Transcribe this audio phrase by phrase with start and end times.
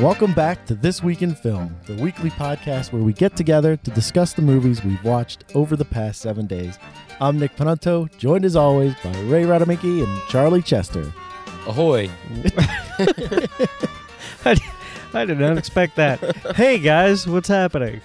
[0.00, 3.90] Welcome back to This Week in Film, the weekly podcast where we get together to
[3.92, 6.78] discuss the movies we've watched over the past seven days.
[7.18, 11.10] I'm Nick Panunto, joined as always by Ray Radamicki and Charlie Chester.
[11.66, 12.10] Ahoy.
[14.44, 14.60] I,
[15.14, 16.20] I did not expect that.
[16.56, 18.02] hey guys, what's happening?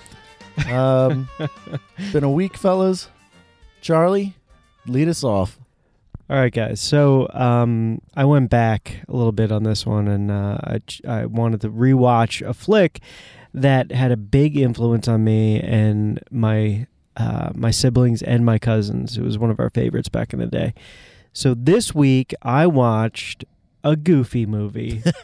[0.72, 1.28] Um,
[2.14, 3.10] been a week, fellas.
[3.82, 4.34] Charlie,
[4.88, 5.60] lead us off.
[6.32, 6.80] All right, guys.
[6.80, 11.26] So um, I went back a little bit on this one, and uh, I, I
[11.26, 13.02] wanted to rewatch a flick
[13.54, 19.18] that had a big influence on me and my uh, my siblings and my cousins.
[19.18, 20.74] It was one of our favorites back in the day.
[21.34, 23.44] So this week I watched
[23.84, 25.02] a Goofy movie.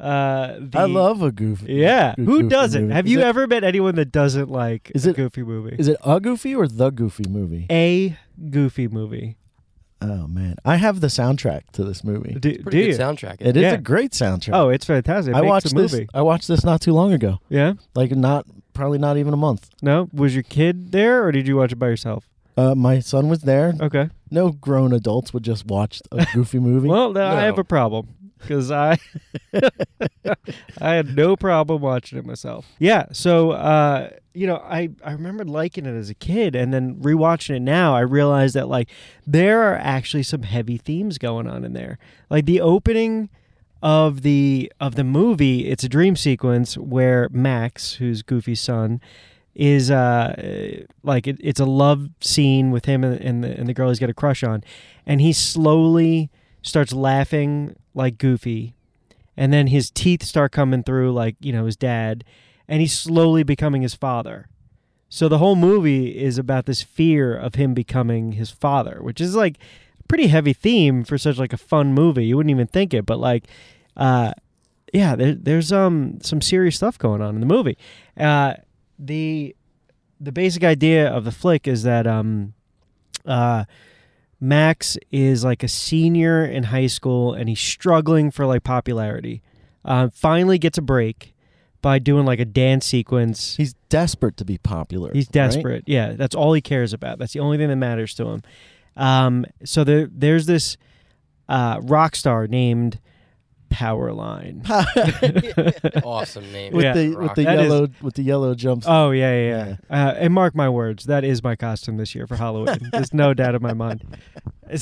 [0.00, 1.74] uh, the- I love a goofy.
[1.74, 2.82] Yeah, Goo- who doesn't?
[2.82, 2.94] movie.
[2.94, 5.76] Have Is you it- ever met anyone that doesn't like Is a it- Goofy movie?
[5.78, 7.66] Is it a goofy or the goofy movie?
[7.70, 8.16] a
[8.50, 9.36] Goofy movie?
[10.00, 12.34] Oh man, I have the soundtrack to this movie.
[12.34, 12.94] Do, Pretty do good you?
[12.98, 13.36] soundtrack.
[13.40, 13.72] It is Yeah.
[13.74, 14.50] a great soundtrack.
[14.52, 15.32] Oh, it's fantastic.
[15.34, 16.00] It I makes watched the this.
[16.12, 17.40] I watched this not too long ago.
[17.48, 17.74] Yeah.
[17.94, 19.70] Like not probably not even a month.
[19.80, 22.28] No, was your kid there, or did you watch it by yourself?
[22.56, 23.74] Uh, my son was there.
[23.80, 24.10] Okay.
[24.30, 26.88] No grown adults would just watch a goofy movie.
[26.88, 28.98] Well, then I have a problem because I
[30.80, 32.66] I had no problem watching it myself.
[32.78, 33.06] Yeah.
[33.12, 37.56] So, uh, you know, I I remember liking it as a kid, and then rewatching
[37.56, 38.88] it now, I realized that like
[39.26, 41.98] there are actually some heavy themes going on in there.
[42.30, 43.30] Like the opening
[43.82, 49.00] of the of the movie, it's a dream sequence where Max, who's Goofy's son,
[49.54, 53.74] is uh like it, it's a love scene with him and, and the and the
[53.74, 54.64] girl he's got a crush on,
[55.06, 56.30] and he slowly
[56.62, 58.74] starts laughing like Goofy,
[59.36, 62.24] and then his teeth start coming through like you know his dad,
[62.68, 64.48] and he's slowly becoming his father.
[65.08, 69.36] So the whole movie is about this fear of him becoming his father, which is
[69.36, 69.58] like
[70.00, 72.26] a pretty heavy theme for such like a fun movie.
[72.26, 73.44] You wouldn't even think it, but like,
[73.96, 74.32] uh,
[74.92, 77.78] yeah, there, there's um some serious stuff going on in the movie.
[78.18, 78.54] Uh,
[78.98, 79.54] the
[80.20, 82.54] the basic idea of the flick is that um,
[83.26, 83.64] uh,
[84.40, 89.42] Max is like a senior in high school and he's struggling for like popularity.
[89.84, 91.34] Uh, finally gets a break
[91.82, 93.56] by doing like a dance sequence.
[93.56, 95.12] He's desperate to be popular.
[95.12, 95.32] He's right?
[95.32, 95.84] desperate.
[95.86, 97.18] Yeah, that's all he cares about.
[97.18, 98.42] That's the only thing that matters to him.
[98.96, 100.76] Um, so there, there's this
[101.48, 103.00] uh, rock star named
[103.74, 104.62] Powerline.
[106.04, 106.72] awesome name.
[106.72, 106.92] with Yeah.
[106.92, 108.86] the with the That is- yellow with the yellow jumps.
[108.88, 109.76] Oh yeah, yeah.
[109.90, 110.06] yeah.
[110.08, 112.78] Uh, and mark my words, that is my costume this year for Halloween.
[112.92, 114.04] There's no doubt in my mind.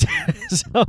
[0.49, 0.85] so,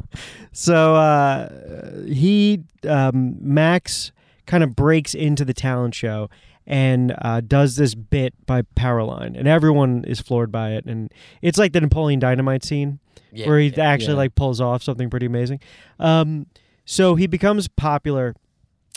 [0.52, 4.12] so uh, he um, Max
[4.46, 6.28] kind of breaks into the talent show
[6.66, 10.86] and uh, does this bit by Powerline, and everyone is floored by it.
[10.86, 11.12] And
[11.42, 13.00] it's like the Napoleon Dynamite scene
[13.32, 13.84] Yeah, where he yeah.
[13.84, 14.18] actually Yeah.
[14.18, 15.60] like pulls off something pretty amazing.
[15.98, 16.46] Um,
[16.84, 18.34] so he becomes popular,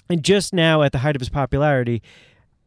[0.09, 2.01] and just now at the height of his popularity,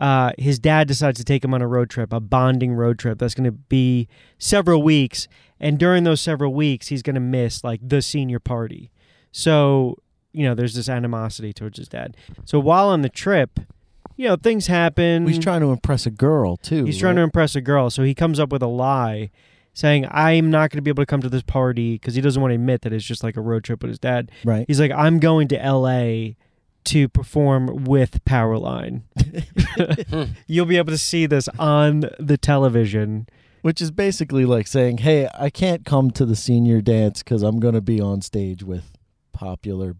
[0.01, 3.19] uh, his dad decides to take him on a road trip, a bonding road trip
[3.19, 5.29] that's going to be several weeks.
[5.59, 8.91] And during those several weeks, he's going to miss like the senior party.
[9.31, 9.97] So
[10.33, 12.17] you know, there's this animosity towards his dad.
[12.45, 13.61] So while on the trip,
[14.17, 15.27] you know, things happen.
[15.27, 16.85] He's trying to impress a girl too.
[16.85, 19.31] He's trying to impress a girl, so he comes up with a lie
[19.73, 22.41] saying, I'm not going to be able to come to this party because he doesn't
[22.41, 24.31] want to admit that it's just like a road trip with his dad.
[24.45, 24.65] right.
[24.67, 26.33] He's like, I'm going to LA
[26.85, 29.03] to perform with Powerline.
[30.47, 33.29] You'll be able to see this on the television.
[33.63, 37.61] Which is basically like saying, "Hey, I can't come to the senior dance because I'm
[37.61, 38.91] going to be on stage with
[39.35, 39.97] popular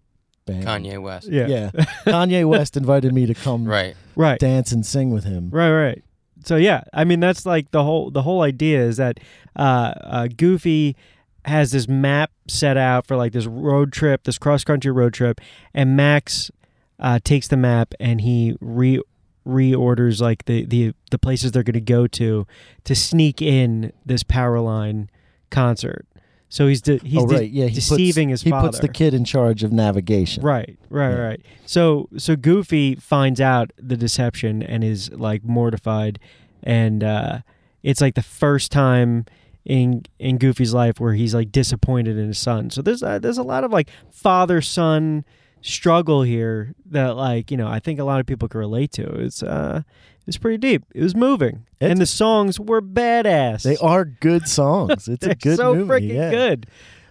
[0.47, 1.29] band." Kanye West.
[1.29, 1.47] Yeah.
[1.47, 1.71] Yeah,
[2.07, 3.95] Kanye West invited me to come Right.
[4.17, 4.41] Right.
[4.41, 5.51] dance and sing with him.
[5.51, 6.03] Right, right.
[6.45, 9.21] So yeah, I mean that's like the whole the whole idea is that
[9.57, 10.97] uh, uh, Goofy
[11.45, 15.41] has this map set out for like this road trip, this cross country road trip,
[15.75, 16.51] and Max
[16.99, 19.01] uh, takes the map and he re
[19.47, 22.47] reorders like the the the places they're going to go to
[22.85, 25.09] to sneak in this Powerline
[25.51, 26.07] concert.
[26.53, 27.67] So he's de- he's oh right, yeah.
[27.67, 28.67] He deceiving puts, his He father.
[28.67, 30.43] He puts the kid in charge of navigation.
[30.43, 31.15] Right, right, Yeah.
[31.17, 31.41] right.
[31.65, 36.19] So so Goofy finds out the deception and is like mortified,
[36.65, 37.39] and uh,
[37.85, 39.27] it's like the first time
[39.65, 42.69] in in Goofy's life where he's like disappointed in his son.
[42.71, 45.25] So there's uh, there's a lot of like father son
[45.63, 49.05] struggle here that like you know I think a lot of people can relate to.
[49.21, 49.83] It's uh
[50.27, 50.85] it's pretty deep.
[50.95, 53.63] It was moving, It's- and the songs were badass.
[53.63, 55.09] They are good songs.
[55.09, 55.57] It's a good movie.
[55.57, 55.91] so movie.
[56.09, 56.31] freaking yeah.
[56.31, 56.67] good.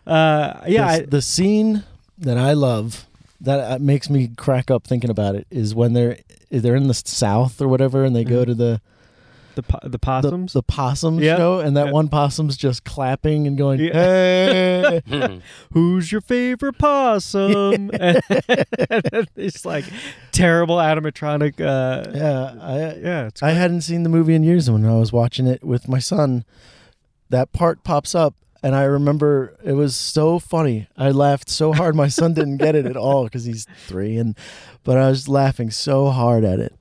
[0.07, 1.83] Uh, yeah, the, I, the scene
[2.17, 3.05] that I love
[3.41, 6.17] that uh, makes me crack up thinking about it is when they're
[6.51, 8.47] they're in the south or whatever and they go Mhm.
[8.47, 8.81] to the
[9.59, 10.53] The po- the the, possums.
[10.53, 11.35] the possum Yeah.
[11.37, 11.91] show, and that Yeah.
[11.91, 13.93] one possum's just clapping and going, Yeah.
[13.93, 15.37] "Hey!" Hmm.
[15.73, 17.91] Who's your favorite possum?
[17.99, 18.21] and
[19.35, 19.85] it's like
[20.31, 21.59] terrible animatronic.
[21.59, 24.97] Uh, yeah, I, yeah, it's I hadn't seen the movie in years, and when I
[24.97, 26.45] was watching it with my son,
[27.29, 30.87] that part pops up, and I remember it was so funny.
[30.97, 31.95] I laughed so hard.
[31.95, 34.37] My son didn't get it at all because he's three, and
[34.83, 36.73] but I was laughing so hard at it.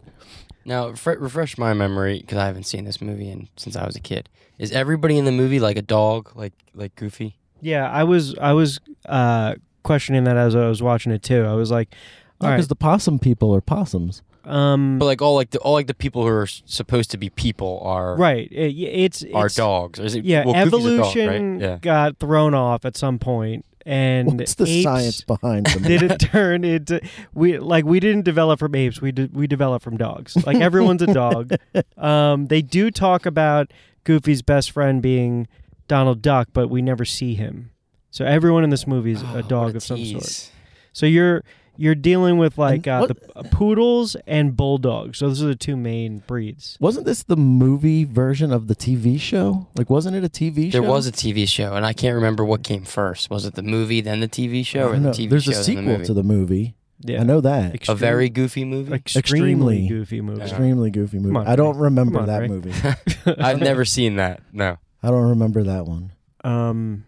[0.69, 3.97] Now, fre- refresh my memory because I haven't seen this movie in, since I was
[3.97, 4.29] a kid.
[4.59, 7.39] Is everybody in the movie like a dog, like like Goofy?
[7.61, 7.91] yeah.
[7.91, 11.45] I was I was uh, questioning that as I was watching it too.
[11.45, 11.95] I was like,
[12.41, 14.23] all Because right, the possum people are possums.
[14.45, 17.17] um, But like all like the all like the people who are s- supposed to
[17.19, 18.47] be people are right.
[18.53, 19.99] It, it's are it's, dogs.
[20.01, 20.81] Or is it, Yeah, well, Goofy's a dog,
[21.17, 21.61] evolution right?
[21.63, 21.79] Yeah.
[21.81, 25.83] got thrown off at some point, and What's the apes science behind them?
[25.83, 27.01] didn't turn into
[27.33, 29.01] we like we didn't develop from apes.
[29.01, 30.37] We did we developed from dogs.
[30.47, 31.53] Like everyone's a dog.
[31.97, 33.73] Um, they do talk about
[34.05, 35.49] Goofy's best friend being
[35.89, 37.71] Donald Duck, but we never see him.
[38.11, 40.51] So everyone in this movie is Oh, a dog of some sort.
[40.93, 41.43] So you're
[41.81, 45.19] you're dealing with like uh, the uh, poodles and bulldogs.
[45.19, 46.77] So those are the two main breeds.
[46.81, 49.69] Wasn't this the movie version of the TV show?
[49.77, 50.81] Like, wasn't it a TV show?
[50.81, 53.31] There was a TV show, and I can't remember what came first.
[53.31, 55.15] Was it the movie, then the TV show, or don't the know.
[55.15, 56.05] TV There's show, a then sequel the movie?
[56.05, 56.75] to the movie.
[57.01, 57.89] Yeah, I know that.
[57.89, 58.93] a very goofy movie.
[58.93, 59.89] extremely, Extremely.
[59.89, 60.43] goofy movie.
[60.43, 61.37] Extremely goofy movie.
[61.37, 62.49] on, I don't remember on, that Ray.
[62.49, 62.73] movie.
[63.39, 64.43] I've never seen that.
[64.53, 64.79] No.
[65.01, 66.11] I don't remember that one.
[66.43, 67.05] um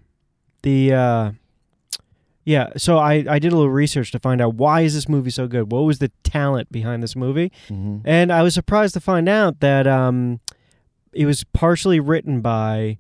[0.63, 1.31] the uh
[2.51, 5.31] yeah so i i did a little research to find out why is this movie
[5.31, 9.01] so good what was the talent behind this movie hmm and i was surprised to
[9.01, 10.41] find out that um
[11.13, 12.97] it was partially written by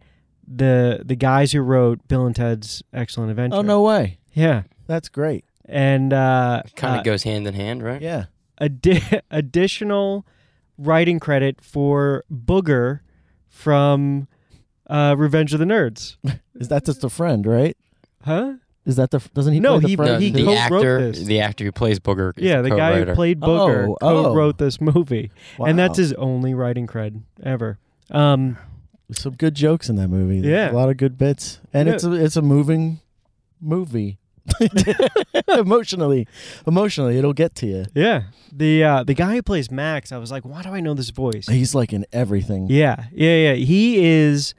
[0.46, 4.18] the the guys who wrote bill and ted's excellent adventure Oh no way!
[4.32, 5.44] yeah That's great.
[5.66, 8.02] and uh, Kind of uh goes hand in hand, right?
[8.02, 8.24] Yeah.
[8.60, 10.26] addi- additional
[10.78, 13.00] writing credit for booger
[13.48, 14.26] from
[14.88, 16.16] uh revenge of the nerds
[16.60, 17.76] Is that just a friend, right?
[18.24, 18.54] huh
[18.86, 19.18] Is that the?
[19.34, 19.60] Doesn't he?
[19.60, 21.24] No, play the he- friend No, he the co-wrote actor, this.
[21.24, 22.36] the actor who plays Booger.
[22.38, 23.14] Is Yeah, the guy who co-writer.
[23.14, 24.22] played Booger Oh, oh.
[24.24, 26.02] co-wrote this movie, and that's Wow.
[26.02, 27.78] his only writing cred ever.
[28.10, 28.56] Um,
[29.12, 30.46] some good jokes in that movie.
[30.48, 30.70] Yeah.
[30.70, 31.94] a lot of good bits, and Yeah.
[31.94, 33.00] it's a it's a moving
[33.60, 34.18] movie.
[35.48, 36.26] emotionally,
[36.66, 37.84] emotionally, it'll get to you.
[37.94, 38.22] yeah,
[38.52, 41.10] the uh, the guy who plays Max, I was like, why do I know this
[41.10, 41.46] voice?
[41.46, 42.66] He's like in everything.
[42.68, 43.54] Yeah, yeah, yeah.
[43.54, 44.54] He is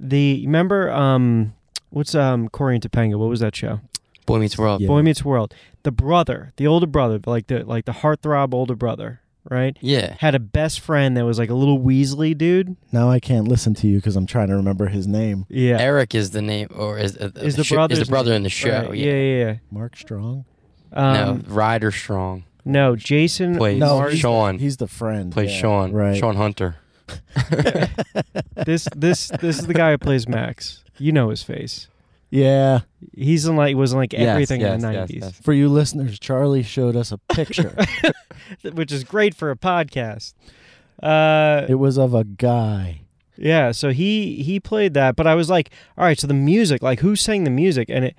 [0.00, 1.54] the remember um,
[1.96, 3.18] what's um Corey and Topanga?
[3.18, 3.80] What was that show?
[4.26, 4.80] Boy Meets World.
[4.80, 4.88] Yeah.
[4.88, 5.54] Boy Meets World.
[5.82, 9.76] The brother, the older brother, like the like the heartthrob older brother, right?
[9.80, 10.16] Yeah.
[10.18, 12.76] Had a best friend that was like a little Weasley dude.
[12.92, 15.46] Now I can't listen to you because I'm trying to remember his name.
[15.48, 18.42] Yeah, Eric is the name, or is, uh, Is the sh- is the brother in
[18.42, 18.88] the show?
[18.88, 19.12] Right, Yeah.
[19.14, 19.54] yeah, yeah.
[19.70, 20.44] Mark Strong.
[20.92, 21.22] yeah.
[21.28, 24.58] Um, no, Ryder Strong no, Jason plays No, Marsh- he's- Sean.
[24.58, 25.30] He's the friend.
[25.32, 25.92] plays yeah, Sean.
[25.92, 26.16] Right.
[26.18, 26.76] Sean Hunter.
[28.66, 30.84] this this this is the guy who plays Max.
[30.98, 31.88] You know his face.
[32.30, 32.80] Yeah.
[33.14, 35.40] He's in like he was in like Yes, everything yes, in the yes, nineties, yes.
[35.40, 37.74] For you listeners, Charlie showed us a picture.
[38.72, 40.34] which is great for a podcast.
[41.02, 43.02] Uh, it was of a guy.
[43.36, 43.70] yeah.
[43.72, 46.18] So he he played that, but I was like, all right.
[46.18, 47.88] So the music, like, who sang the music?
[47.90, 48.16] And it,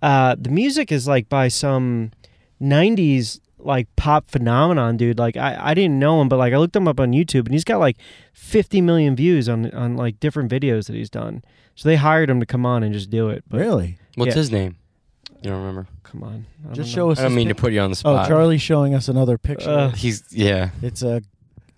[0.00, 2.10] uh, the music is like by some
[2.60, 5.18] '90s like pop phenomenon, dude.
[5.18, 7.52] Like, I I didn't know him, but like I looked him up on YouTube, and
[7.52, 7.96] he's got like
[8.34, 11.42] 50 million views on on like different videos that he's done.
[11.74, 13.44] So they hired him to come on and just do it.
[13.48, 13.96] But Really?
[14.16, 14.34] What's Yeah.
[14.34, 14.76] his name?
[15.42, 15.86] You don't remember?
[16.04, 17.12] come on, I Just show know.
[17.12, 17.18] us.
[17.18, 18.12] I don't his mean to put you on the spot.
[18.12, 18.28] Oh, spot.
[18.28, 19.70] Charlie's showing us another picture.
[19.70, 20.70] Uh, He's yeah.
[20.82, 21.22] it's a,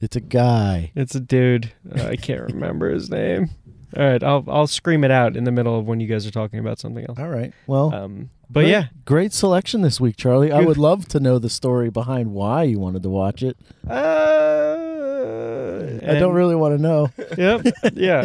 [0.01, 0.91] it's a guy.
[0.97, 1.73] It's a dude.
[1.97, 3.51] Uh, I can't remember his name.
[3.97, 6.33] All right, I'll I'll scream it out in the middle of when you guys are
[6.33, 7.17] talking about something else.
[7.19, 7.53] All right.
[7.69, 10.51] Well, Um, but great- yeah, great selection this week, Charlie.
[10.51, 13.57] I would love to know the story behind why you wanted to watch it.
[13.89, 14.81] uh,
[16.07, 17.11] I don't really want to know.
[17.37, 17.67] Yep.
[17.95, 18.25] Yeah.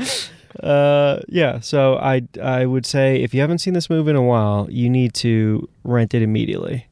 [0.62, 1.60] uh, yeah.
[1.60, 4.88] So I I would say if you haven't seen this movie in a while, you
[4.90, 6.86] need to rent it immediately.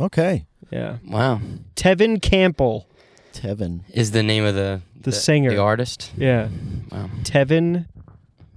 [0.00, 0.96] Okay, Yeah.
[1.06, 1.40] Wow.
[1.76, 2.86] Tevin Campbell,
[3.34, 3.80] Tevin.
[3.92, 5.50] Is the name of the the, singer.
[5.50, 6.10] the artist?
[6.16, 6.48] yeah.
[6.90, 7.10] Wow.
[7.22, 7.99] Tevin I'll be,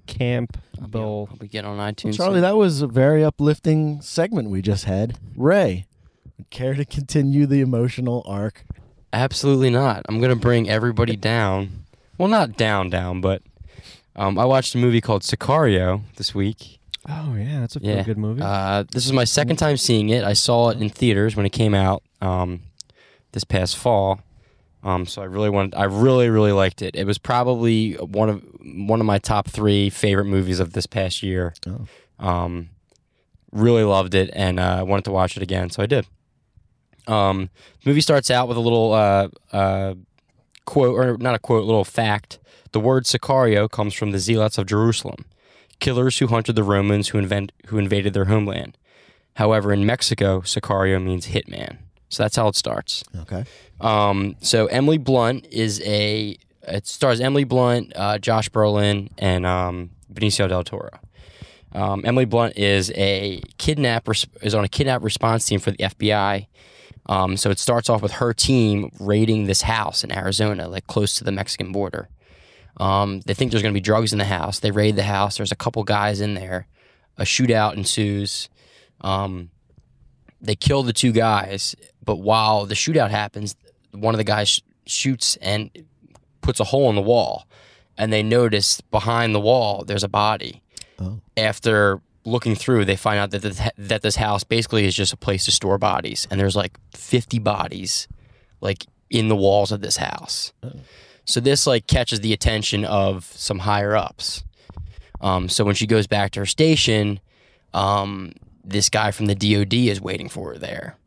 [0.07, 1.29] Campbell.
[1.31, 2.15] I'll be getting on Well, iTunes.
[2.15, 5.17] Charlie, that was a very uplifting segment we just had.
[5.36, 5.86] Ray,
[6.50, 8.65] care to continue the emotional arc?
[9.12, 10.03] Absolutely not.
[10.10, 11.86] I'm gonna bring everybody down.
[12.17, 13.41] Well, not down, down, but
[14.15, 16.79] um, I watched a movie called Sicario this week.
[17.07, 18.03] Oh yeah, that's a pretty Yeah.
[18.03, 18.41] good movie.
[18.41, 20.24] Uh, this is my second time seeing it.
[20.24, 22.62] I saw it in theaters when it came out um,
[23.33, 24.22] this past fall.
[24.83, 25.75] Um, so I really wanted.
[25.75, 26.95] I really, really liked it.
[26.95, 31.24] It was probably one of one of my top three favorite movies of this past
[31.24, 31.53] year.
[31.67, 31.86] Oh.
[32.20, 32.70] Um,
[33.51, 36.08] really loved it and uh, wanted to watch it again, so I did.
[37.08, 37.50] Um,
[37.84, 39.96] the movie starts out with a little uh, uh,
[40.65, 42.39] quote, or not a quote, little fact.
[42.72, 45.25] The word Sicario comes from the zealots of Jerusalem,
[45.79, 48.77] killers who hunted the Romans who, invent, who invaded their homeland.
[49.36, 51.77] However, in Mexico, Sicario means hitman.
[52.10, 53.03] So that's how it starts.
[53.22, 53.46] Okay.
[53.82, 56.38] Um, so Emily Blunt is a.
[56.67, 60.89] It stars Emily Blunt, uh, Josh Brolin, and um, Benicio del Toro.
[61.74, 65.77] Um, Emily Blunt is a kidnap res- is on a kidnap response team for the
[65.77, 66.48] FBI.
[67.08, 71.15] Um, so it starts off with her team raiding this house in Arizona, like close
[71.15, 72.08] to the Mexican border.
[72.77, 74.60] Um, they think there's going to be drugs in the house.
[74.60, 75.38] They raid the house.
[75.38, 76.67] There's a couple guys in there.
[77.17, 78.50] A shootout ensues.
[79.01, 79.50] Um,
[80.41, 83.55] they kill the two guys, but while the shootout happens,
[83.91, 85.70] one of the guys sh- shoots and
[86.43, 87.47] puts a hole in the wall,
[87.97, 90.62] and they notice behind the wall there's a body.
[91.00, 91.19] Oh.
[91.35, 95.17] After looking through, they find out that this, that this house basically is just a
[95.17, 98.07] place to store bodies, and there's like 50 bodies,
[98.62, 100.53] like in the walls of this house.
[101.25, 104.43] So this like catches the attention of some higher ups.
[105.21, 107.19] Um, so when she goes back to her station,
[107.73, 108.33] um,
[108.63, 110.97] this guy from the DoD is waiting for her there,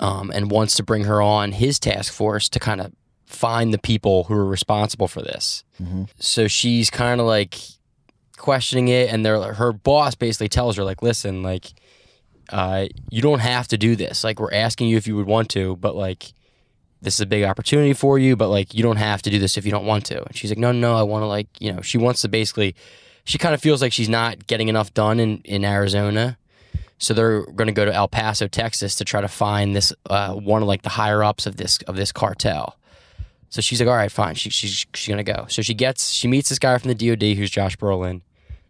[0.00, 2.92] um, and wants to bring her on his task force to kind of
[3.26, 5.64] find the people who are responsible for this.
[5.82, 6.08] Mhm.
[6.18, 7.56] So she's kind of like
[8.36, 11.72] questioning it, and they're her boss basically tells her like, "Listen, like,
[12.50, 14.22] uh, you don't have to do this.
[14.24, 16.32] Like, we're asking you if you would want to, but like."
[17.02, 19.58] This is a big opportunity for you, but like you don't have to do this
[19.58, 20.24] if you don't want to.
[20.24, 22.74] And she's like, no, no, I want to like, you know, she wants to basically,
[23.24, 26.38] she kind of feels like she's not getting enough done in, in Arizona.
[26.98, 30.32] So they're going to go to El Paso, Texas, to try to find this uh,
[30.32, 32.76] one of like the higher ups of this of this cartel.
[33.48, 34.34] So she's like, all right, fine.
[34.34, 35.46] She, she's she's gonna go.
[35.48, 38.22] So she gets she meets this guy from the DoD who's Josh Brolin.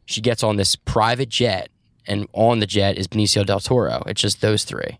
[0.04, 1.70] She gets on this private jet,
[2.06, 4.02] and on the jet is Benicio del Toro.
[4.06, 4.98] It's just those three.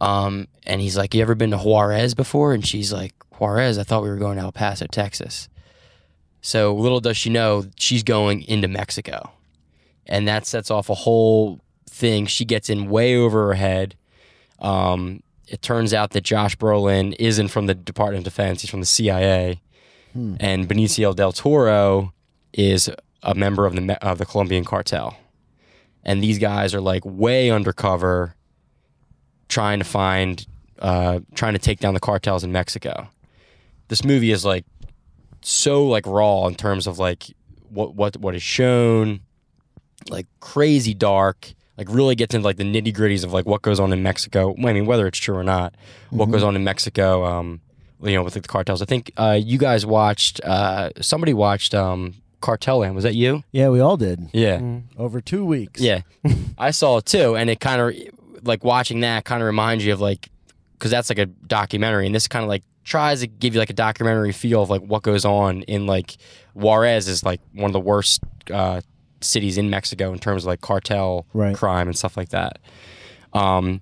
[0.00, 3.78] Um, and he's like, "You ever been to Juarez before?" And she's like, "Juarez?
[3.78, 5.48] I thought we were going to El Paso, Texas."
[6.40, 9.32] So little does she know, she's going into Mexico,
[10.06, 11.60] and that sets off a whole
[11.90, 12.26] thing.
[12.26, 13.96] She gets in way over her head.
[14.60, 18.80] Um, it turns out that Josh Brolin isn't from the Department of Defense; he's from
[18.80, 19.60] the CIA,
[20.12, 20.36] Hmm.
[20.40, 22.12] and Benicio del Toro
[22.52, 22.88] is
[23.22, 25.16] a member of the of the Colombian cartel.
[26.04, 28.34] And these guys are like way undercover,
[29.48, 30.46] trying to find,
[30.78, 33.08] uh, trying to take down the cartels in Mexico.
[33.88, 34.64] This movie is like
[35.42, 37.24] so like raw in terms of like
[37.68, 39.20] what what what is shown,
[40.08, 41.52] like crazy dark.
[41.78, 44.54] Like really gets into like the nitty gritties of like what goes on in Mexico.
[44.58, 45.74] I mean, whether it's true or not,
[46.10, 47.24] what goes on in Mexico.
[47.24, 47.60] Um,
[48.02, 48.82] you know, with like, the cartels.
[48.82, 50.40] I think uh, you guys watched.
[50.40, 52.94] Uh, somebody watched um, Cartel Land.
[52.94, 53.42] Was that you?
[53.52, 54.28] Yeah, we all did.
[54.32, 54.60] Yeah,
[54.98, 55.80] Over two weeks.
[55.80, 56.02] yeah.
[56.58, 57.94] I saw it too, and it kind of
[58.46, 60.28] like watching that kind of reminds you of like
[60.74, 63.70] because that's like a documentary, and this kind of like tries to give you like
[63.70, 66.16] a documentary feel of like what goes on in like
[66.54, 68.80] Juarez is like one of the worst uh,
[69.26, 71.54] cities in Mexico in terms of like cartel Right.
[71.54, 72.58] crime and stuff like that.
[73.32, 73.80] Um,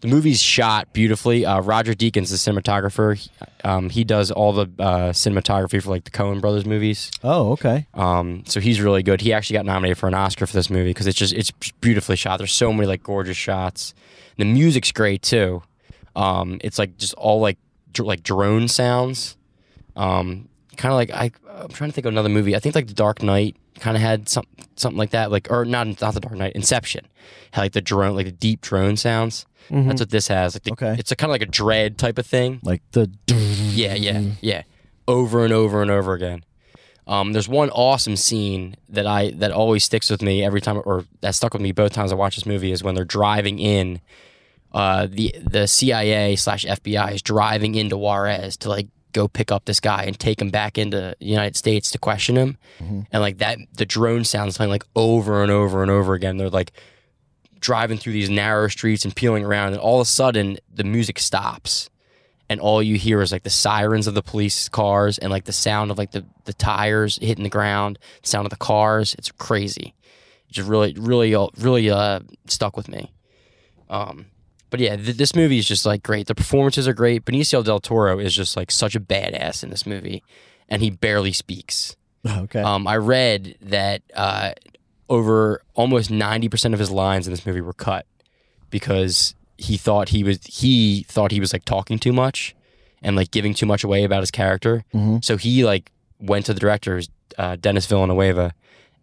[0.00, 1.46] the movie's shot beautifully.
[1.46, 3.30] Uh, Roger Deakins, the cinematographer, he,
[3.62, 7.10] um, he does all the uh, cinematography for like the Coen Brothers movies.
[7.22, 7.86] Oh, okay.
[7.94, 9.20] Um, so he's really good.
[9.20, 12.16] He actually got nominated for an Oscar for this movie because it's just it's beautifully
[12.16, 12.38] shot.
[12.38, 13.94] There's so many like gorgeous shots.
[14.38, 15.62] The music's great too.
[16.16, 17.58] Um, it's like just all like
[17.92, 19.36] dr- like drone sounds.
[19.94, 21.30] Um, kind of like I
[21.62, 22.56] I'm trying to think of another movie.
[22.56, 24.44] I think like The Dark Knight kind of had some
[24.76, 25.30] something like that.
[25.30, 26.52] Like or not not The Dark Knight.
[26.54, 27.06] Inception
[27.50, 29.44] had like the drone like the deep drone sounds.
[29.70, 29.86] Mhm.
[29.88, 30.54] That's what this has.
[30.54, 30.96] Like the, Okay.
[30.98, 32.60] it's a kind of like a dread type of thing.
[32.62, 33.10] Like the.
[33.72, 34.62] Yeah, yeah, yeah.
[35.08, 36.44] Over and over and over again.
[37.06, 41.04] Um, there's one awesome scene that I that always sticks with me every time, or
[41.22, 44.00] that stuck with me both times I watch this movie is when they're driving in.
[44.72, 49.64] Uh, the the CIA slash FBI is driving into Juarez to like go pick up
[49.64, 53.06] this guy and take him back into the United States to question him, Mhm.
[53.12, 56.36] and like that the drone sounds playing like over and over and over again.
[56.36, 56.72] They're like
[57.60, 61.18] driving through these narrow streets and peeling around, and all of a sudden the music
[61.18, 61.88] stops
[62.48, 65.52] and all you hear is like the sirens of the police cars and like the
[65.52, 69.14] sound of like the, the tires hitting the ground, the sound of the cars.
[69.16, 69.94] It's crazy.
[70.48, 73.12] It just really, really, really uh, stuck with me.
[73.88, 74.26] Um,
[74.72, 76.26] but yeah, th- this movie is just like great.
[76.26, 77.24] The performances are great.
[77.26, 80.24] Benicio del Toro is just like such a badass in this movie,
[80.68, 81.94] and he barely speaks.
[82.26, 82.62] Okay.
[82.62, 84.52] Um, I read that uh,
[85.10, 88.06] over almost ninety percent of his lines in this movie were cut
[88.70, 92.54] because he thought he was he thought he was like talking too much
[93.02, 94.84] and like giving too much away about his character.
[94.94, 95.24] Mhm.
[95.24, 97.00] So he like went to the director,
[97.36, 98.54] uh, Dennis Villanueva,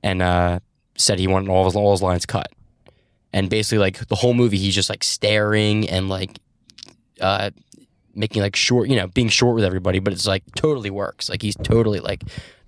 [0.01, 0.59] and uh,
[0.97, 2.47] said he wanted all his all his lines cut.
[3.33, 6.39] And basically, like the whole movie, he's just like staring and like
[7.21, 7.51] uh,
[8.15, 11.29] making like short, you know, being short with everybody, but it's like totally works.
[11.29, 12.23] Like he's totally like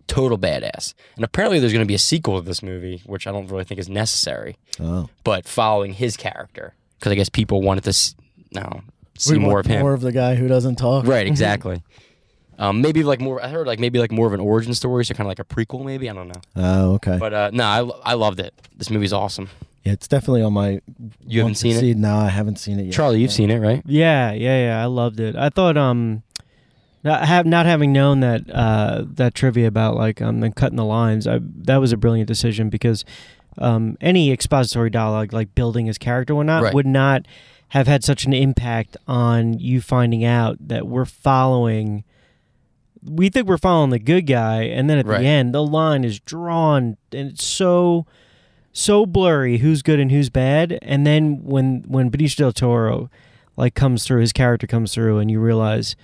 [0.08, 0.94] total badass.
[1.16, 3.64] And apparently there's going to be a sequel to this movie, which I don't really
[3.64, 8.14] think is necessary, Oh, but following his character because I guess people wanted to s-
[8.54, 8.82] no
[9.18, 9.82] see We more want of him.
[9.82, 11.08] More of the guy who doesn't talk.
[11.08, 11.82] Right, exactly.
[12.60, 13.44] um, maybe like more.
[13.44, 15.44] I heard like maybe like more of an origin story, so kind of like a
[15.46, 16.08] prequel, maybe.
[16.10, 16.42] I don't know.
[16.56, 17.18] Oh, okay.
[17.18, 17.64] But uh, no,
[18.04, 18.54] I, I loved it.
[18.78, 19.50] This movie's awesome.
[19.84, 20.82] Yeah, it's definitely on my.
[21.26, 22.94] You haven't want to seen it, see No, I haven't seen it yet.
[22.94, 23.20] Charlie?
[23.22, 23.82] You've seen it, right?
[23.86, 24.82] Yeah, yeah, yeah.
[24.82, 25.36] I loved it.
[25.36, 26.24] I thought um,
[27.04, 30.86] not have not having known that uh that trivia about like um them cutting the
[30.86, 31.26] lines.
[31.28, 33.04] I that was a brilliant decision because
[33.58, 36.74] um any expository dialogue like building his character or not Right.
[36.74, 37.26] would not
[37.70, 42.04] have had such an impact on you finding out that we're following.
[43.04, 45.22] We think we're following the good guy, and then at Right.
[45.22, 48.06] the end, the line is drawn, and it's so
[48.74, 50.78] so blurry who's good and who's bad.
[50.82, 53.10] And then when when Benicio del Toro
[53.58, 55.96] like comes through, his character comes through, and you realize,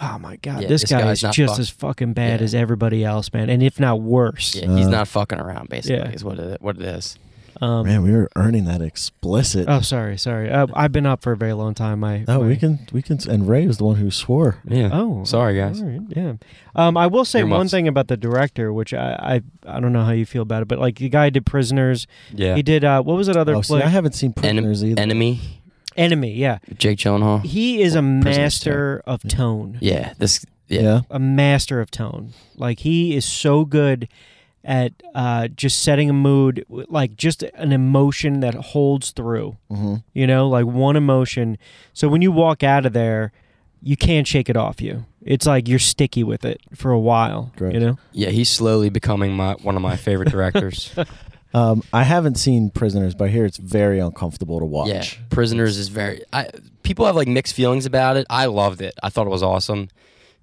[0.00, 2.40] oh my god, Yeah, this, this guy guy's is not just fuck- as fucking bad
[2.40, 2.44] Yeah.
[2.44, 4.54] as everybody else, man, and if not worse.
[4.56, 5.68] Yeah, he's Uh, not fucking around.
[5.68, 6.10] Basically, yeah.
[6.14, 7.18] is what it, what it is.
[7.62, 9.66] Um, Man, we were earning that explicit.
[9.68, 10.50] oh, sorry, sorry.
[10.50, 12.02] Uh, I've been up for a very long time.
[12.02, 13.18] I oh, my- we can, we can.
[13.28, 14.58] And Ray was the one who swore.
[14.66, 14.88] Yeah.
[14.92, 15.80] Oh, sorry guys.
[15.82, 16.32] all right, yeah.
[16.74, 17.70] Um, I will say one Earmuffs.
[17.72, 20.68] thing about the director, which I, I I don't know how you feel about it,
[20.68, 22.06] but like the guy did Prisoners.
[22.32, 22.54] Yeah.
[22.56, 23.74] He did uh, what was that other Oh, see.
[23.74, 25.00] I haven't seen Prisoners either.
[25.00, 25.40] Enemy.
[25.96, 26.32] Enemy.
[26.34, 27.44] Yeah, Jake Gyllenhaal.
[27.44, 29.76] he is a Prisoners, master of tone.
[29.80, 30.14] Yeah.
[30.18, 30.46] This.
[30.68, 30.80] Yeah.
[30.82, 31.00] Yeah.
[31.10, 32.32] a master of tone.
[32.56, 34.08] Like he is so good
[34.64, 39.56] at uh, just setting a mood, like just an emotion that holds through.
[39.70, 41.58] hmm You know, like one emotion.
[41.94, 43.32] So when you walk out of there,
[43.82, 45.06] you can't shake it off you.
[45.22, 47.52] It's like you're sticky with it for a while.
[47.56, 47.74] Correct.
[47.74, 47.98] You know.
[48.12, 48.28] Yeah.
[48.30, 50.92] He's slowly becoming my one of my favorite directors.
[51.52, 54.88] Um, I haven't seen Prisoners, but I hear it's very uncomfortable to watch.
[54.88, 56.22] Yeah, Prisoners is very.
[56.32, 56.48] I
[56.84, 58.24] people have like mixed feelings about it.
[58.30, 58.94] I loved it.
[59.02, 59.88] I thought it was awesome.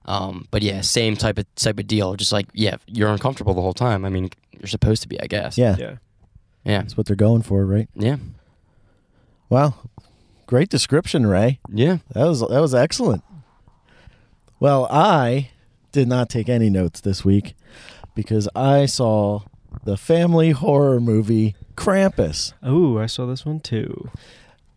[0.07, 2.15] Um, but yeah, same type of type of deal.
[2.15, 4.05] Just like yeah, you're uncomfortable the whole time.
[4.05, 5.57] I mean, you're supposed to be, I guess.
[5.57, 5.95] Yeah, Yeah.
[6.63, 7.89] yeah, that's what they're going for, right?
[7.95, 8.17] yeah,
[9.49, 9.75] Wow,
[10.45, 11.59] great description, Ray.
[11.71, 11.97] yeah.
[12.13, 13.23] That was that was excellent.
[14.59, 15.49] Well, I
[15.91, 17.55] did not take any notes this week
[18.15, 19.41] because I saw
[19.83, 22.53] the family horror movie Krampus.
[22.63, 24.09] Oh, I saw this one too.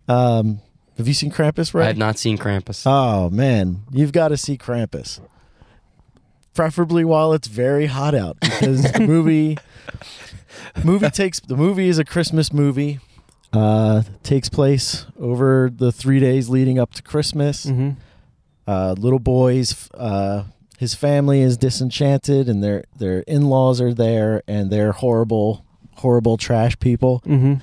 [0.08, 0.60] Um,
[1.00, 1.84] have you seen Krampus, Ray?
[1.84, 2.82] I have not seen Krampus.
[2.86, 5.20] Oh man, you've got to see Krampus.
[6.54, 9.56] Preferably while it's very hot out because the movie
[10.84, 13.00] movie takes the movie is a Christmas movie.
[13.52, 17.66] Uh takes place over the 3 days leading up to Christmas.
[17.66, 17.90] Mm-hmm.
[18.66, 20.44] Uh little boys uh
[20.78, 25.64] his family is disenchanted and their their in-laws are there and they're horrible
[25.96, 27.54] horrible trash people Mm-hmm.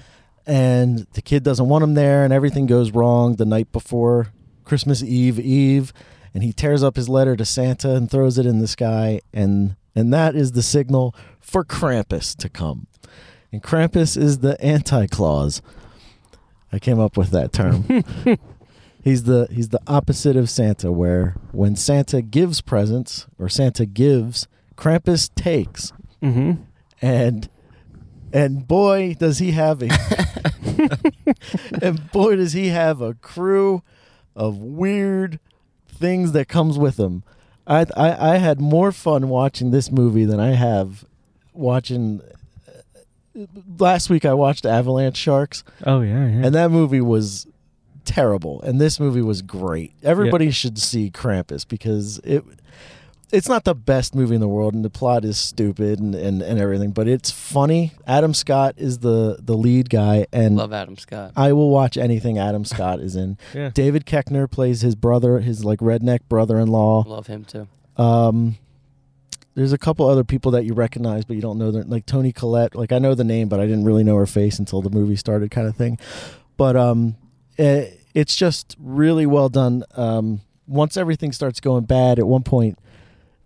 [0.47, 4.27] And the kid doesn't want him there and everything goes wrong the night before
[4.63, 5.93] Christmas Eve Eve
[6.33, 9.75] and he tears up his letter to Santa and throws it in the sky and
[9.95, 12.87] and that is the signal for Krampus to come.
[13.51, 15.61] And Krampus is the anti-claus.
[16.71, 17.85] I came up with that term.
[19.03, 24.47] he's the he's the opposite of Santa where when Santa gives presents or Santa gives,
[24.75, 26.63] Krampus takes Mm-hmm.
[27.01, 27.47] and
[28.33, 29.89] and boy does he have a
[31.81, 33.81] and boy does he have a crew
[34.35, 35.39] of weird
[35.87, 37.23] things that comes with him.
[37.65, 41.03] I, I i had more fun watching this movie than i have
[41.53, 42.21] watching
[43.35, 43.45] uh,
[43.77, 45.63] last week i watched avalanche sharks.
[45.85, 46.45] Oh yeah, yeah.
[46.45, 47.45] and that movie was
[48.07, 48.61] terrible.
[48.61, 49.93] And this movie was great.
[50.01, 52.43] Everybody should see krampus because it
[53.31, 56.41] it's not the best movie in the world and the plot is stupid and, and,
[56.41, 60.97] and everything but it's funny adam scott is the the lead guy and Love Adam
[60.97, 61.33] Scott.
[61.35, 63.69] i will watch anything adam scott is in yeah.
[63.73, 67.67] david koechner plays his brother his like redneck brother-in-law Love him too.
[67.97, 68.57] um
[69.55, 72.31] there's a couple other people that you recognize but you don't know their like toni
[72.31, 74.89] collette like i know the name but i didn't really know her face until the
[74.89, 75.97] movie started kind of thing
[76.55, 77.15] but um
[77.57, 82.77] eh, it's just really well done um once everything starts going bad at one point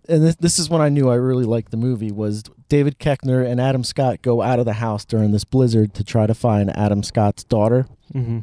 [0.08, 3.46] and this, this is when i knew i really liked the movie was david koechner
[3.48, 6.74] and adam scott go out of the house during this blizzard to try to find
[6.76, 8.40] adam scott's daughter Mm-hmm.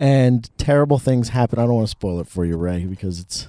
[0.00, 3.48] and terrible things happen i don't want to spoil it for you ray because it's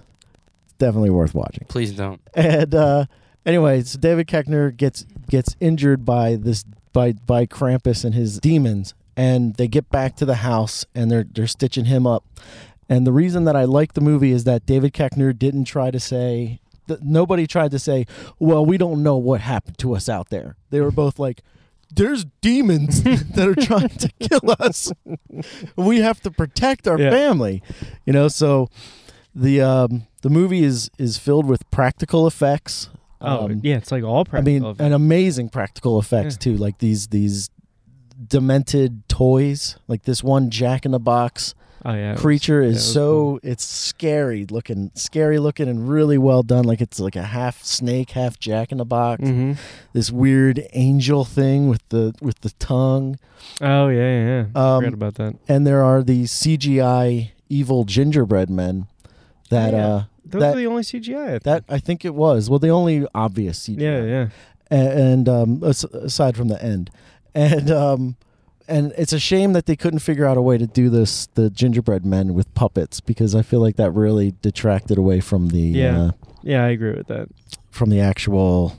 [0.78, 2.22] definitely worth watching Please don't.
[2.34, 3.06] and uh,
[3.46, 8.94] anyway, so David Koechner gets gets injured by this by by Krampus and his demons,
[9.18, 12.24] and they get back to the house and they're they're stitching him up.
[12.88, 16.00] And the reason that I like the movie is that David Koechner didn't try to
[16.00, 16.62] say
[17.02, 18.06] nobody tried to say,
[18.40, 21.42] "Well, we don't know what happened to us out there." They were both like.
[21.92, 24.92] There's demons that are trying to kill us.
[25.76, 27.10] We have to protect our Yeah.
[27.10, 27.64] family,
[28.06, 28.28] you know.
[28.28, 28.70] So
[29.34, 32.90] the um, the movie is is filled with practical effects.
[33.22, 34.68] Oh Um, yeah, it's like all practical.
[34.68, 36.56] I mean, and amazing practical effects too.
[36.58, 37.50] Like these these
[38.28, 39.78] demented toys.
[39.88, 42.94] Like this one Jack in the Box oh yeah, was- creature yeah, it is was
[42.94, 43.40] so cool.
[43.44, 46.66] it's scary looking, scary looking, and really well done.
[46.66, 49.24] Like it's like a half snake, half Jack in the Box.
[49.24, 49.58] Mhm.
[49.94, 53.18] This weird angel thing with the with the tongue.
[53.62, 54.46] Oh yeah, yeah.
[54.54, 54.76] yeah.
[54.76, 55.36] Um, Forgot about that.
[55.48, 58.88] and there are these CGI evil gingerbread men
[59.50, 59.88] that Yeah.
[59.88, 61.26] uh Those that- are the only CGI.
[61.26, 61.44] I think.
[61.44, 64.28] that I think it was well the only obvious CGI yeah, yeah.
[64.72, 64.76] A-
[65.12, 66.92] and, um aside from the end
[67.34, 68.16] and um
[68.70, 71.50] and it's a shame that they couldn't figure out a way to do this the
[71.50, 76.02] gingerbread men with puppets because I feel like that really detracted away from the Yeah.
[76.02, 76.12] uh,
[76.44, 77.28] Yeah, I agree with that.
[77.72, 78.78] from the actual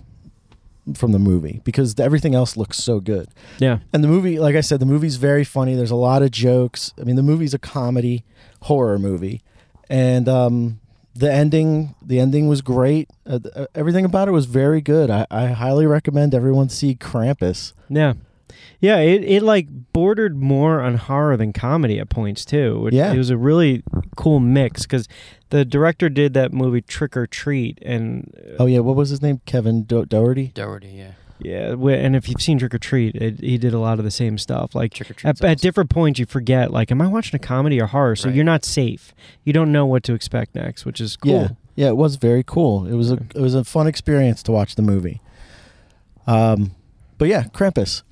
[0.94, 3.78] from the movie because everything else looks so good Yeah.
[3.92, 5.74] And the movie, like I said, the movie's very funny.
[5.74, 6.92] There's a lot of jokes.
[7.00, 8.24] I mean, the movie's a comedy
[8.62, 9.42] horror movie,
[9.88, 10.80] and um,
[11.14, 13.08] the ending, the ending was great.
[13.26, 15.10] Uh, uh, everything about it was very good.
[15.10, 17.72] I, I highly recommend everyone see Krampus.
[17.88, 18.14] Yeah.
[18.80, 22.80] Yeah, it, it like bordered more on horror than comedy at points too.
[22.80, 23.12] Which Yeah.
[23.12, 23.82] it was a really
[24.16, 25.06] cool mix because
[25.50, 29.40] the director did that movie Trick or Treat, and Oh yeah, what was his name?
[29.44, 30.52] Kevin Do- Dougherty.
[30.54, 31.10] Dougherty, yeah.
[31.40, 34.10] yeah, and if you've seen Trick or Treat, it, he did a lot of the
[34.10, 34.74] same stuff.
[34.74, 37.38] Like Trick or treat's at, at different points, you forget like, am I watching a
[37.38, 38.16] comedy or horror?
[38.16, 38.34] So Right.
[38.36, 39.12] you're not safe.
[39.44, 41.32] You don't know what to expect next, which is cool.
[41.32, 42.86] Yeah, yeah, it was very cool.
[42.86, 45.20] It was a it was a fun experience to watch the movie.
[46.26, 46.72] Um,
[47.18, 48.02] but yeah, Krampus,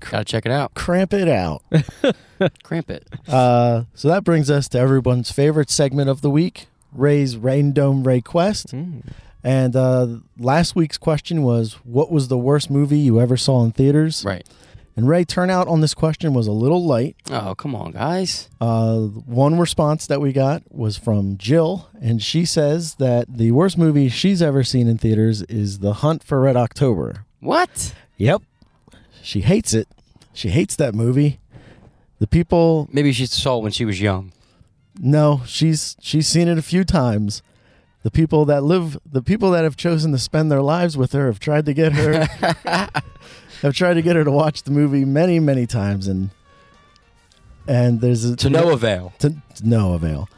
[0.00, 0.74] Gotta check it out.
[0.74, 1.62] cramp it out.
[2.62, 3.04] Cramp it.
[3.26, 8.04] Uh, so that brings us to everyone's favorite segment of the week, Ray's Rain Dome
[8.04, 8.68] Ray Quest.
[8.68, 9.02] Mm.
[9.42, 13.72] And uh, last week's question was, what was the worst movie you ever saw in
[13.72, 14.24] theaters?
[14.24, 14.46] Right.
[14.96, 17.16] And Ray, turnout on this question was a little light.
[17.30, 18.48] Oh, come on, guys.
[18.60, 23.78] Uh, one response that we got was from Jill, and she says that the worst
[23.78, 27.24] movie she's ever seen in theaters is The Hunt for Red October.
[27.40, 27.94] What?
[28.16, 28.42] Yep.
[29.28, 29.88] She hates it.
[30.32, 31.38] She hates that movie.
[32.18, 34.32] The people Maybe she saw it when she was young.
[34.98, 37.42] No, she's she's seen it a few times.
[38.04, 41.26] The people that live, the people that have chosen to spend their lives with her,
[41.26, 42.24] have tried to get her,
[43.60, 46.30] have tried to get her to watch the movie many, many times, and
[47.66, 49.12] and there's a, To no avail.
[49.18, 50.30] to, to no avail.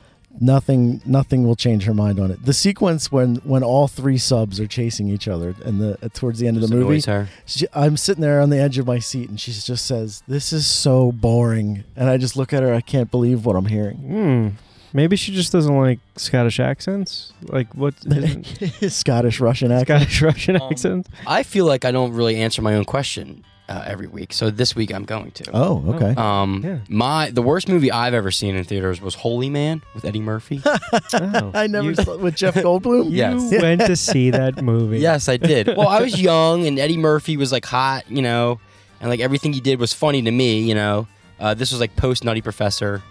[0.43, 2.45] Nothing, nothing will change her mind on it.
[2.47, 6.49] The sequence when when all three subs are chasing each other, and the towards the
[6.49, 7.29] end of the Just movie, her.
[7.45, 10.51] she, I'm sitting there on the edge of my seat, and she just says, "This
[10.53, 12.73] is so boring," and I just look at her.
[12.73, 13.97] I can't believe what I'm hearing.
[13.99, 14.49] Hmm.
[14.95, 17.33] Maybe she just doesn't like Scottish accents.
[17.43, 17.95] Like what?
[18.07, 19.87] isn't- Scottish Russian accent.
[20.11, 21.07] Scottish Russian Um, accent.
[21.27, 24.75] I feel like I don't really answer my own question uh, every week, so this
[24.75, 25.45] week I'm going to.
[25.55, 26.15] Oh, okay.
[26.17, 26.79] Um, Yeah.
[26.89, 30.61] my the worst movie I've ever seen in theaters was Holy Man with Eddie Murphy.
[30.67, 30.79] Oh,
[31.55, 33.05] I never you, saw with Jeff Goldblum.
[33.11, 33.51] you Yes.
[33.63, 34.99] went to see that movie.
[34.99, 35.69] yes, I did.
[35.69, 38.59] Well, I was young, and Eddie Murphy was like hot, you know,
[39.01, 41.07] and like everything he did was funny to me, you know.
[41.39, 43.03] Uh, this was like post Nutty Professor.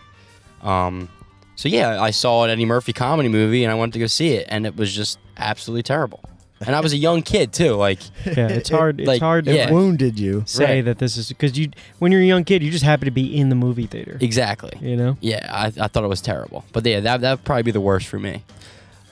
[0.62, 1.10] Um,
[1.56, 4.34] so yeah, I saw an Eddie Murphy comedy movie, and I wanted to go see
[4.34, 6.24] it, and it was just absolutely terrible.
[6.65, 9.00] And I was a young kid too, like Yeah, it's hard.
[9.00, 9.72] It's Like, hard to It Yeah.
[9.72, 10.43] wounded you.
[10.45, 10.86] say Right.
[10.86, 11.69] that this is because you
[12.00, 14.17] when you're a young kid, you just happen to be in the movie theater.
[14.19, 14.74] exactly.
[14.82, 15.17] You know.
[15.22, 16.65] Yeah, I, I thought it was terrible.
[16.74, 18.43] But yeah, that that would probably be the worst for me.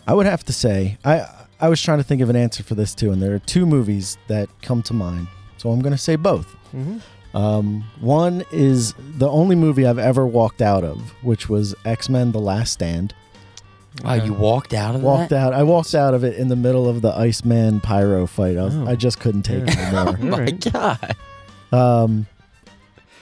[0.06, 1.26] I would have to say, I
[1.60, 3.66] I was trying to think of an answer for this too, and there are two
[3.66, 5.28] movies that come to mind.
[5.58, 6.56] So I'm going to say both.
[6.76, 6.98] Mm-hmm.
[7.36, 12.32] Um, one is the only movie I've ever walked out of, which was X Men:
[12.32, 13.14] The Last Stand.
[14.04, 15.38] Wow, you walked out of Walked that?
[15.48, 15.54] out.
[15.54, 18.58] I walked out of it in the middle of the Iceman Pyro fight.
[18.58, 18.86] I, was, Oh.
[18.88, 20.18] I just couldn't take it anymore.
[20.22, 21.16] Oh my god.
[21.72, 22.28] Um,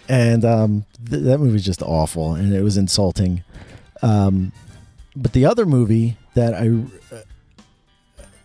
[0.09, 3.43] and um, th- that movie's just awful, and it was insulting.
[4.01, 4.51] Um,
[5.15, 6.67] but the other movie that I,
[7.15, 7.21] uh,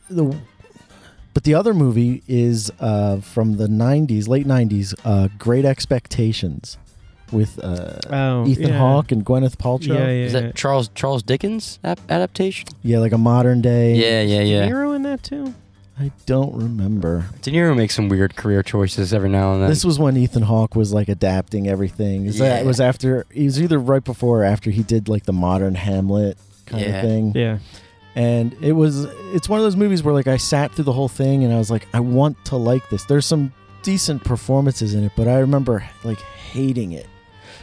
[0.08, 0.36] the,
[1.34, 6.78] but the other movie is uh, from the '90s, late '90s, uh, Great Expectations,
[7.32, 8.78] with uh, Oh, Ethan yeah.
[8.78, 9.88] Hawke and Gwyneth Paltrow.
[9.94, 10.24] Yeah, yeah.
[10.26, 12.68] Is that Charles Charles Dickens ap- adaptation?
[12.82, 13.94] Yeah, like a modern day.
[13.94, 14.66] Yeah, yeah, yeah.
[14.66, 15.54] Hero in that too.
[15.98, 17.26] I don't remember.
[17.42, 19.68] De Niro makes some weird career choices every now and then.
[19.68, 22.24] This was when Ethan Hawke was like adapting everything.
[22.24, 22.60] Is that Yeah.
[22.62, 23.26] it was after?
[23.30, 26.88] He was either right before or after he did like the modern Hamlet kind Yeah.
[26.96, 27.32] of thing.
[27.34, 27.58] Yeah.
[28.16, 29.04] And it was.
[29.34, 31.58] It's one of those movies where like I sat through the whole thing and I
[31.58, 33.04] was like, I want to like this.
[33.04, 37.06] There's some decent performances in it, but I remember like hating it.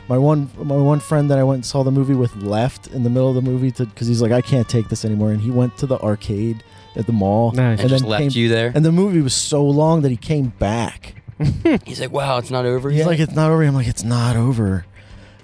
[0.10, 3.04] My one my one friend that I went and saw the movie with left in
[3.04, 5.42] the middle of the movie to because he's like I can't take this anymore, and
[5.42, 6.64] he went to the arcade
[6.96, 7.52] at the mall.
[7.52, 7.80] Nice.
[7.80, 8.72] and, and just then left came- you there.
[8.74, 11.22] And the movie was so long that he came back.
[11.86, 13.64] He's like, "Wow, it's not over He's yet." like, it's not over.
[13.64, 14.86] I'm like, it's not over.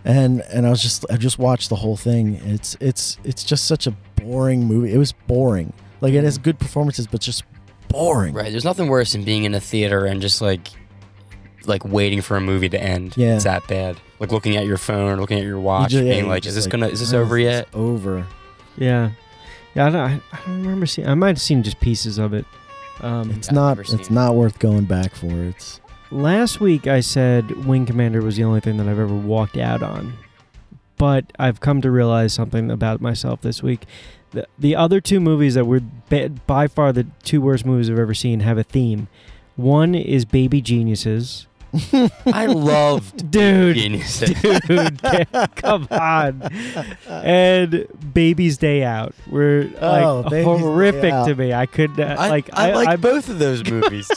[0.06, 2.36] and and I was just I just watched the whole thing.
[2.46, 4.94] It's it's it's just such a boring movie.
[4.94, 5.74] It was boring.
[6.02, 7.44] Like it has good performances, but just
[7.90, 8.34] boring.
[8.34, 8.50] Right.
[8.52, 10.70] There's nothing worse than being in a theater and just like
[11.66, 13.16] like waiting for a movie to end.
[13.16, 13.36] Yeah.
[13.36, 13.98] It's that bad.
[14.24, 16.46] Like looking at your phone or looking at your watch, ju- yeah, being you like,
[16.46, 16.88] "Is this like, gonna?
[16.88, 18.26] Is this "Oh, over it's yet?" Over.
[18.78, 19.12] Yeah,
[19.76, 19.86] yeah.
[19.86, 21.08] I don't, I, I don't remember seeing.
[21.08, 22.46] I might have seen just pieces of it.
[23.02, 23.80] Um, It's I've not.
[23.80, 24.10] It's it.
[24.12, 25.28] not worth going back for.
[25.44, 29.58] It's last week I said Wing Commander was the only thing that I've ever walked
[29.58, 30.14] out on,
[30.98, 33.86] but I've come to realize something about myself this week.
[34.32, 38.00] The, the other two movies that were ba- by far the two worst movies I've
[38.00, 39.08] ever seen have a theme.
[39.58, 41.46] One is Baby Geniuses.
[42.28, 44.30] I loved Dude, Geniuses.
[44.68, 45.02] dude,
[45.56, 46.42] come on.
[47.08, 50.24] And Baby's Day Out were like Oh,
[50.60, 51.54] horrific to me.
[51.54, 54.10] I could uh, I like I, like I, both of those movies.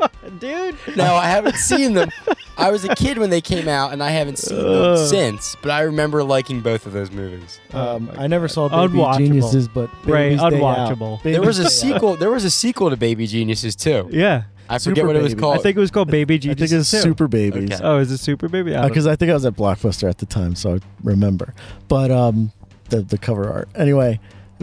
[0.00, 0.76] on, dude.
[0.96, 2.10] no, I haven't seen them.
[2.58, 5.08] I was a kid when they came out, and I haven't seen them Ugh.
[5.08, 5.56] since.
[5.60, 7.60] But I remember liking both of those movies.
[7.72, 10.52] Um, Oh I never saw Baby Geniuses, but Right, Baby's Day Out.
[10.52, 11.22] unwatchable.
[11.22, 11.94] there was a Baby's Day Out.
[11.94, 12.16] sequel.
[12.16, 14.08] There was a sequel to Baby Geniuses too.
[14.10, 15.40] Yeah, I Super forget what it was Baby.
[15.40, 15.58] called.
[15.58, 16.72] I think it was called Baby I think Geniuses.
[16.72, 17.08] it's too.
[17.10, 17.72] Super Babies.
[17.72, 17.84] Okay.
[17.84, 18.74] Oh, is it Super Baby?
[18.74, 21.54] I don't- because I think I was at Blockbuster at the time, so I remember.
[21.88, 22.52] But um,
[22.88, 23.68] the the cover art.
[23.74, 24.18] Anyway,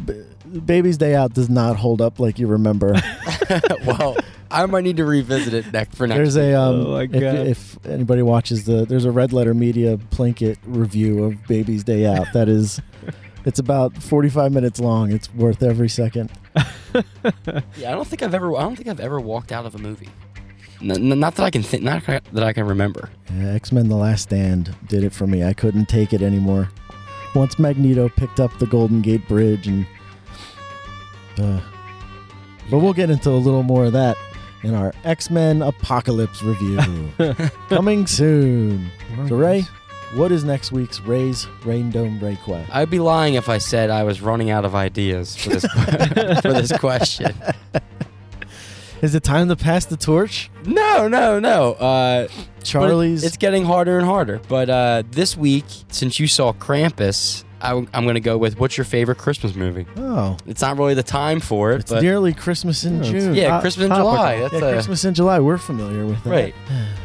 [0.05, 0.21] B-
[0.65, 2.93] Baby's Day Out does not hold up like you remember.
[3.85, 4.17] well,
[4.51, 6.17] I might need to revisit it next for next.
[6.17, 7.21] there's a um, Oh my if, God.
[7.47, 12.27] if anybody watches the there's a Red Letter Media Plinkett review of Baby's Day Out.
[12.33, 12.81] That is,
[13.45, 15.11] it's about 45 minutes long.
[15.11, 16.31] It's worth every second.
[17.77, 18.55] Yeah, I don't think I've ever.
[18.55, 20.09] I don't think I've ever walked out of a movie.
[20.81, 21.83] N- n- not that I can think.
[21.83, 23.09] Not that I can remember.
[23.31, 25.43] X Men: The Last Stand did it for me.
[25.43, 26.69] I couldn't take it anymore.
[27.35, 29.85] Once Magneto picked up the Golden Gate Bridge, and
[31.39, 31.59] uh,
[32.69, 34.17] but we'll get into a little more of that
[34.63, 36.79] in our X Men Apocalypse review
[37.69, 38.89] coming soon.
[39.27, 39.65] So Ray,
[40.15, 42.67] what is next week's Ray's Rain Dome Rayquest?
[42.71, 45.65] I'd be lying if I said I was running out of ideas for this
[46.41, 47.33] for this question.
[49.01, 50.49] Is it time to pass the torch?
[50.65, 51.73] No, no, no.
[51.73, 53.23] Uh, but Charlie's.
[53.25, 54.39] It's getting harder and harder.
[54.47, 58.77] But uh, this week, since you saw Krampus, I, am going to go with what's
[58.77, 59.85] your favorite Christmas movie?
[59.97, 63.35] oh, It's not really the time for it, it's but nearly Christmas in June.
[63.35, 63.95] yeah, Top- Christmas in.
[63.95, 64.39] July.
[64.39, 65.39] That's Yeah, a, Christmas in July.
[65.39, 66.29] We're familiar with that.
[66.29, 66.55] right.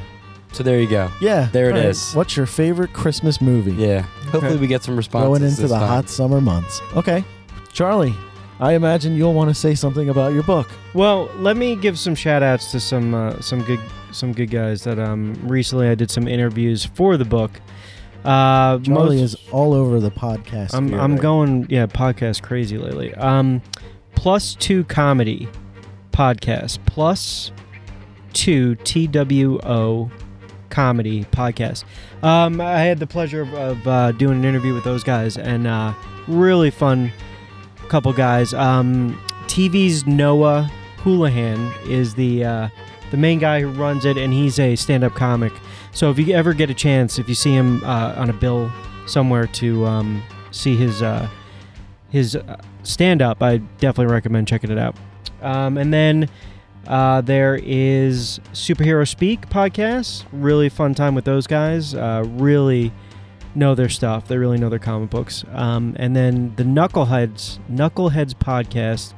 [0.52, 1.10] So there you go.
[1.20, 2.08] Yeah, There it it is.
[2.10, 2.14] is.
[2.16, 3.72] What's your favorite Christmas movie?
[3.72, 4.02] Yeah.
[4.32, 5.28] Hopefully we get some responses.
[5.28, 5.88] Going into this the time.
[5.88, 6.80] hot summer months.
[6.96, 7.22] Okay,
[7.72, 8.14] Charlie,
[8.60, 10.68] I imagine you'll want to say something about your book.
[10.94, 13.78] Well, let me give some shout outs to some uh, some good
[14.10, 17.60] some good guys that um recently I did some interviews for the book.
[18.24, 20.74] Uh, Charlie most- is all over the podcast.
[20.74, 23.14] I'm sphere I'm right going yeah podcast crazy lately.
[23.14, 23.62] Um,
[24.16, 25.46] plus two comedy
[26.10, 27.52] podcast plus
[28.32, 30.10] two T W O
[30.70, 31.84] comedy podcast.
[32.22, 35.66] Um, I had the pleasure of, of uh, doing an interview with those guys and
[35.66, 35.94] uh,
[36.26, 37.12] really fun
[37.88, 38.52] couple guys.
[38.54, 42.68] Um, TV's Noah Houlihan is the uh,
[43.10, 45.52] the main guy who runs it, and he's a stand-up comic.
[45.92, 48.70] So if you ever get a chance, if you see him uh, on a bill
[49.06, 51.28] somewhere to um, see his uh,
[52.10, 54.96] his uh, stand-up, I definitely recommend checking it out.
[55.40, 56.28] Um, and then
[56.86, 60.24] uh, there is Superhero Speak podcast.
[60.32, 61.94] Really fun time with those guys.
[61.94, 62.92] Uh, really
[63.54, 64.28] know their stuff.
[64.28, 65.44] They really know their comic books.
[65.52, 69.14] Um, and then the Knuckleheads Knuckleheads podcast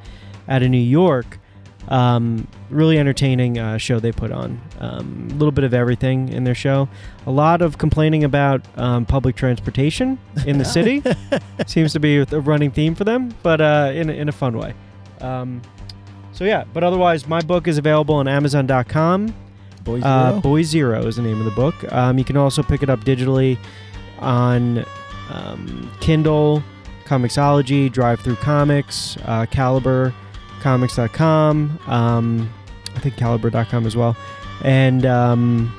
[0.49, 1.38] out of New York.
[1.88, 4.61] Um, really entertaining uh, show they put on.
[4.79, 6.88] Um, a little bit of everything in their show.
[7.27, 11.03] A lot of complaining about um, public transportation in the city.
[11.66, 14.75] Seems to be a running theme for them, but uh, in, in a fun way.
[16.40, 19.35] So yeah, but otherwise, my book is available on Amazon.com.
[19.85, 20.40] Boy Uh, Zero?
[20.40, 21.74] Boy Zero is the name of the book.
[21.92, 23.59] Um, you can also pick it up digitally
[24.20, 24.87] on
[25.29, 26.62] um, Kindle,
[27.05, 30.14] Comixology, Drive Through Comics, uh, Caliber,
[30.62, 31.79] Comics.com.
[31.87, 32.50] Um,
[32.96, 34.16] I think Caliber.com as well,
[34.64, 35.70] and um,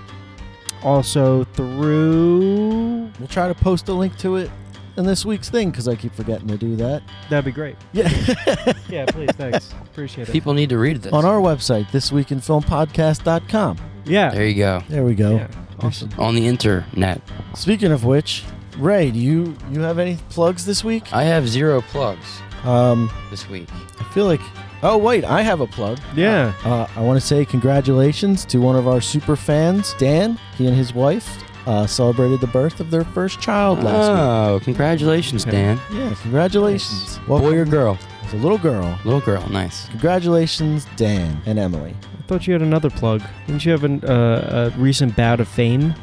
[0.84, 3.10] also through.
[3.18, 4.52] we'll try to post a link to it
[4.98, 7.02] in this week's thing because I keep forgetting to do that.
[7.30, 7.76] That'd be great.
[7.94, 8.10] Yeah.
[8.90, 9.72] Yeah, please, thanks.
[9.86, 10.32] Appreciate it.
[10.34, 11.14] People need to read this.
[11.14, 13.78] On our website, thisweekinfilmpodcast.com.
[14.06, 14.30] Yeah.
[14.32, 14.84] There you go.
[14.90, 15.36] There we go.
[15.38, 15.48] Yeah.
[15.80, 16.10] Awesome.
[16.18, 17.22] On the internet.
[17.56, 18.44] Speaking of which,
[18.78, 21.14] Ray, do you you have any plugs this week?
[21.14, 22.26] I have zero plugs
[22.64, 23.70] Um, this week.
[24.00, 24.42] I feel like.
[24.84, 26.00] Oh wait, I have a plug.
[26.16, 26.54] Yeah.
[26.66, 30.40] Uh, I want to say congratulations to one of our super fans, Dan.
[30.58, 34.20] He and his wife uh, celebrated the birth of their first child last week.
[34.20, 35.80] Oh, congratulations, Dan.
[35.94, 37.20] Yeah, congratulations.
[37.28, 37.50] Welcome.
[37.50, 37.98] Boy or girl?
[38.24, 39.00] It's a little girl.
[39.06, 39.48] Little girl.
[39.50, 39.88] Nice.
[39.90, 41.96] Congratulations, Dan and Emily.
[42.20, 43.22] I thought you had another plug.
[43.48, 45.94] Didn't you have an, uh, a recent bout of fame?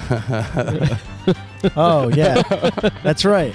[1.76, 2.40] Oh yeah,
[3.02, 3.54] that's right.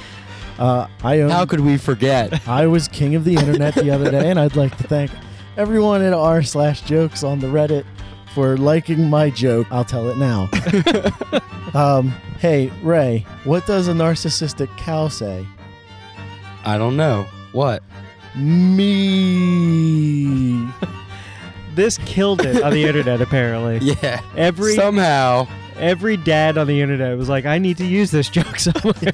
[0.60, 2.48] Uh, I own, How could we forget?
[2.48, 5.10] I was king of the internet the other day, and I'd like to thank
[5.58, 7.84] everyone at r slash jokes on the Reddit
[8.36, 9.66] for liking my joke.
[9.72, 10.50] I'll tell it now.
[11.74, 15.48] um, hey Ray, what does a narcissistic cow say?
[16.66, 17.26] I don't know.
[17.54, 17.82] What?
[18.96, 20.68] Me.
[21.76, 23.20] This killed it on the internet.
[23.20, 24.22] Apparently, Yeah.
[24.38, 25.46] every Somehow.
[25.78, 29.12] every dad on the internet was like, "I need to use this joke somewhere."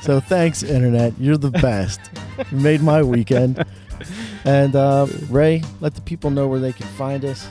[0.00, 1.12] So thanks, internet.
[1.20, 2.00] You're the best.
[2.50, 3.62] you made my weekend.
[4.46, 7.46] And uh, Ray, let the people know where they can find us.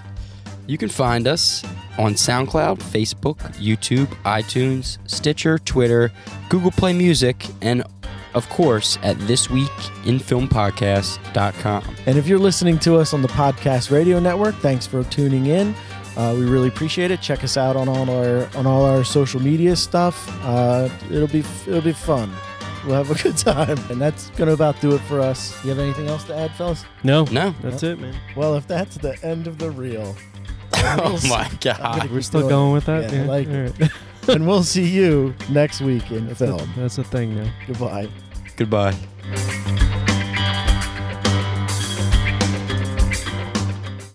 [0.67, 1.63] You can find us
[1.97, 6.11] on SoundCloud, Facebook, YouTube, iTunes, Stitcher, Twitter,
[6.49, 7.83] Google Play Music, and
[8.33, 11.95] of course at thisweekinfilmpodcast.com.
[12.05, 15.75] And if you're listening to us on the Podcast Radio Network, thanks for tuning in.
[16.15, 17.21] Uh, we really appreciate it.
[17.21, 20.29] Check us out on all our on all our social media stuff.
[20.45, 22.31] Uh, it'll be it'll be fun.
[22.85, 25.51] We'll have a good time, and that's gonna about do it for us.
[25.63, 26.85] You have anything else to add, fellas?
[27.03, 27.55] no, No.
[27.61, 28.13] that's it, man.
[28.35, 30.15] Well, if that's the end of the reel,
[31.05, 32.09] Oh my God.
[32.11, 33.11] We're still going with that.
[33.11, 33.79] Yeah, I like it.
[33.79, 33.91] right.
[34.27, 36.69] and we'll see you next week in That's, a, film.
[36.77, 37.51] that's a thing now.
[37.67, 38.09] Goodbye.
[38.57, 39.79] Goodbye.